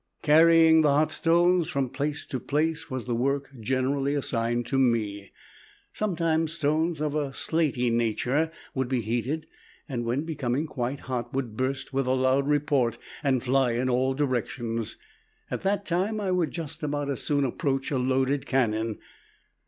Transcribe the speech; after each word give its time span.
Carrying 0.23 0.81
the 0.81 0.89
hot 0.89 1.11
stones 1.11 1.69
from 1.69 1.87
place 1.91 2.25
to 2.25 2.39
place 2.39 2.89
was 2.89 3.05
the 3.05 3.13
work 3.13 3.51
generally 3.59 4.15
assigned 4.15 4.65
to 4.65 4.79
me. 4.79 5.29
Sometimes 5.93 6.53
stones 6.53 6.99
of 6.99 7.13
a 7.13 7.31
slaty 7.33 7.91
nature 7.91 8.49
would 8.73 8.87
be 8.87 9.01
heated 9.01 9.45
and 9.87 10.03
when 10.03 10.23
becoming 10.23 10.65
quite 10.65 11.01
hot 11.01 11.35
would 11.35 11.55
burst 11.55 11.93
with 11.93 12.07
a 12.07 12.13
loud 12.13 12.47
report 12.47 12.97
and 13.23 13.43
fly 13.43 13.73
in 13.73 13.91
all 13.91 14.15
directions. 14.15 14.95
At 15.51 15.61
that 15.61 15.85
time 15.85 16.19
I 16.19 16.31
would 16.31 16.49
just 16.49 16.81
about 16.81 17.07
as 17.11 17.21
soon 17.21 17.45
approach 17.45 17.91
a 17.91 17.99
loaded 17.99 18.47
cannon. 18.47 18.97